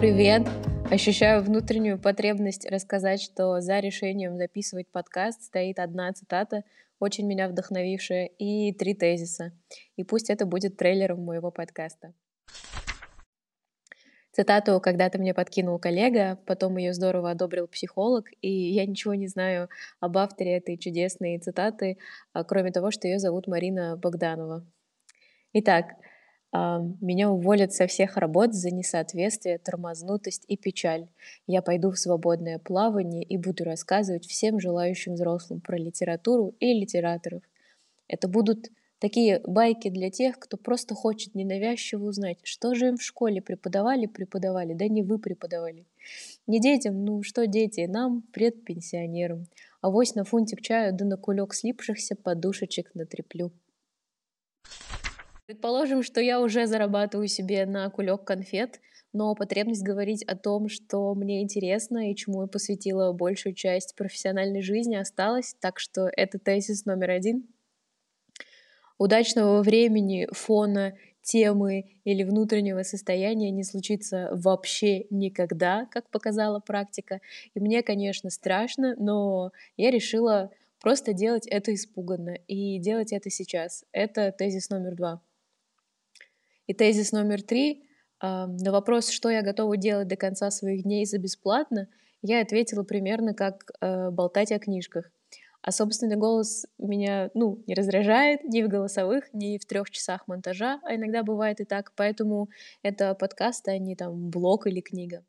Привет! 0.00 0.46
Ощущаю 0.92 1.42
внутреннюю 1.42 1.98
потребность 1.98 2.70
рассказать, 2.70 3.20
что 3.20 3.60
за 3.60 3.80
решением 3.80 4.36
записывать 4.36 4.86
подкаст 4.92 5.42
стоит 5.42 5.80
одна 5.80 6.12
цитата, 6.12 6.62
очень 7.00 7.26
меня 7.26 7.48
вдохновившая, 7.48 8.26
и 8.26 8.72
три 8.72 8.94
тезиса. 8.94 9.50
И 9.96 10.04
пусть 10.04 10.30
это 10.30 10.46
будет 10.46 10.76
трейлером 10.76 11.24
моего 11.24 11.50
подкаста. 11.50 12.14
Цитату 14.30 14.80
когда-то 14.80 15.18
мне 15.18 15.34
подкинул 15.34 15.80
коллега, 15.80 16.38
потом 16.46 16.76
ее 16.76 16.94
здорово 16.94 17.32
одобрил 17.32 17.66
психолог, 17.66 18.26
и 18.40 18.52
я 18.52 18.86
ничего 18.86 19.14
не 19.14 19.26
знаю 19.26 19.68
об 19.98 20.16
авторе 20.16 20.58
этой 20.58 20.78
чудесной 20.78 21.40
цитаты, 21.40 21.98
а 22.32 22.44
кроме 22.44 22.70
того, 22.70 22.92
что 22.92 23.08
ее 23.08 23.18
зовут 23.18 23.48
Марина 23.48 23.96
Богданова. 23.96 24.64
Итак, 25.54 25.86
меня 26.52 27.30
уволят 27.30 27.74
со 27.74 27.86
всех 27.86 28.16
работ 28.16 28.54
за 28.54 28.70
несоответствие, 28.70 29.58
тормознутость 29.58 30.44
и 30.48 30.56
печаль. 30.56 31.08
Я 31.46 31.60
пойду 31.60 31.90
в 31.90 31.98
свободное 31.98 32.58
плавание 32.58 33.22
и 33.22 33.36
буду 33.36 33.64
рассказывать 33.64 34.26
всем 34.26 34.58
желающим 34.58 35.14
взрослым 35.14 35.60
про 35.60 35.76
литературу 35.76 36.54
и 36.58 36.72
литераторов. 36.72 37.42
Это 38.08 38.28
будут 38.28 38.70
такие 38.98 39.40
байки 39.46 39.90
для 39.90 40.10
тех, 40.10 40.38
кто 40.38 40.56
просто 40.56 40.94
хочет 40.94 41.34
ненавязчиво 41.34 42.06
узнать, 42.06 42.38
что 42.42 42.74
же 42.74 42.88
им 42.88 42.96
в 42.96 43.02
школе 43.02 43.42
преподавали, 43.42 44.06
преподавали, 44.06 44.72
да 44.72 44.88
не 44.88 45.02
вы 45.02 45.18
преподавали. 45.18 45.84
Не 46.46 46.60
детям, 46.60 47.04
ну 47.04 47.22
что 47.22 47.46
дети, 47.46 47.86
нам, 47.86 48.22
предпенсионерам. 48.32 49.46
Авось 49.82 50.14
на 50.14 50.24
фунтик 50.24 50.62
чаю 50.62 50.94
да 50.94 51.04
на 51.04 51.18
кулек 51.18 51.52
слипшихся 51.52 52.16
подушечек 52.16 52.94
натреплю. 52.94 53.52
Предположим, 55.48 56.02
что 56.02 56.20
я 56.20 56.42
уже 56.42 56.66
зарабатываю 56.66 57.26
себе 57.26 57.64
на 57.64 57.88
кулек 57.88 58.22
конфет, 58.22 58.82
но 59.14 59.34
потребность 59.34 59.82
говорить 59.82 60.22
о 60.24 60.36
том, 60.36 60.68
что 60.68 61.14
мне 61.14 61.40
интересно 61.40 62.10
и 62.10 62.14
чему 62.14 62.42
я 62.42 62.48
посвятила 62.48 63.12
большую 63.12 63.54
часть 63.54 63.96
профессиональной 63.96 64.60
жизни, 64.60 64.94
осталась, 64.94 65.56
так 65.58 65.78
что 65.78 66.10
это 66.14 66.38
тезис 66.38 66.84
номер 66.84 67.12
один. 67.12 67.48
Удачного 68.98 69.62
времени, 69.62 70.28
фона, 70.32 70.98
темы 71.22 71.96
или 72.04 72.24
внутреннего 72.24 72.82
состояния 72.82 73.50
не 73.50 73.64
случится 73.64 74.28
вообще 74.32 75.06
никогда, 75.08 75.86
как 75.90 76.10
показала 76.10 76.60
практика. 76.60 77.22
И 77.54 77.60
мне, 77.60 77.82
конечно, 77.82 78.28
страшно, 78.28 78.96
но 78.98 79.52
я 79.78 79.90
решила 79.90 80.50
просто 80.82 81.14
делать 81.14 81.46
это 81.46 81.72
испуганно 81.72 82.34
и 82.48 82.78
делать 82.78 83.14
это 83.14 83.30
сейчас. 83.30 83.86
Это 83.92 84.30
тезис 84.30 84.68
номер 84.68 84.94
два. 84.94 85.22
И 86.68 86.74
тезис 86.74 87.12
номер 87.12 87.42
три. 87.42 87.82
На 88.20 88.70
вопрос, 88.70 89.08
что 89.08 89.30
я 89.30 89.40
готова 89.40 89.78
делать 89.78 90.06
до 90.06 90.16
конца 90.16 90.50
своих 90.50 90.82
дней 90.82 91.06
за 91.06 91.18
бесплатно, 91.18 91.88
я 92.20 92.42
ответила 92.42 92.82
примерно 92.82 93.32
как 93.32 93.70
э, 93.80 94.10
болтать 94.10 94.52
о 94.52 94.58
книжках. 94.58 95.10
А 95.62 95.72
собственный 95.72 96.16
голос 96.16 96.66
меня, 96.76 97.30
ну, 97.32 97.62
не 97.66 97.74
раздражает 97.74 98.42
ни 98.44 98.62
в 98.62 98.68
голосовых, 98.68 99.32
ни 99.32 99.56
в 99.56 99.64
трех 99.64 99.88
часах 99.90 100.26
монтажа, 100.26 100.80
а 100.82 100.96
иногда 100.96 101.22
бывает 101.22 101.60
и 101.60 101.64
так, 101.64 101.92
поэтому 101.96 102.48
это 102.82 103.14
подкаст, 103.14 103.68
а 103.68 103.78
не 103.78 103.94
там 103.94 104.30
блог 104.30 104.66
или 104.66 104.80
книга. 104.80 105.24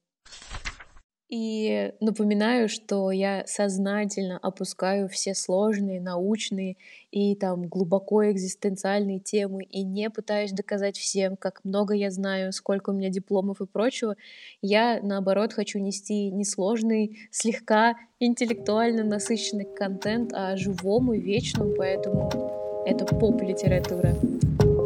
И 1.30 1.94
напоминаю, 2.00 2.68
что 2.68 3.12
я 3.12 3.44
сознательно 3.46 4.40
опускаю 4.40 5.08
все 5.08 5.36
сложные 5.36 6.02
научные 6.02 6.76
и 7.12 7.36
там 7.36 7.68
глубоко 7.68 8.32
экзистенциальные 8.32 9.20
темы 9.20 9.64
и 9.64 9.84
не 9.84 10.10
пытаюсь 10.10 10.52
доказать 10.52 10.98
всем, 10.98 11.38
как 11.38 11.64
много 11.64 11.94
я 11.94 12.10
знаю, 12.10 12.52
сколько 12.52 12.90
у 12.90 12.94
меня 12.94 13.10
дипломов 13.10 13.62
и 13.62 13.68
прочего. 13.68 14.16
Я, 14.64 15.00
наоборот, 15.04 15.54
хочу 15.54 15.78
нести 15.78 16.32
несложный, 16.32 17.20
слегка 17.30 17.94
интеллектуально 18.20 19.04
насыщенный 19.04 19.66
контент, 19.66 20.32
а 20.34 20.58
живому 20.58 21.14
вечному, 21.14 21.76
поэтому 21.78 22.84
это 22.88 23.06
поп-литература. 23.06 24.16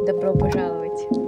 Добро 0.06 0.36
пожаловать! 0.36 1.23